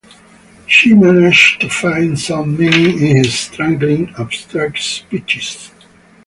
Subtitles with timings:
[0.65, 5.69] She managed to find some meaning in his struggling, abstract speeches.